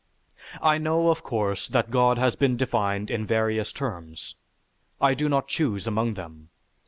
[0.63, 4.33] I know, of course, that God has been defined in various terms.
[4.99, 6.49] I do not choose among them.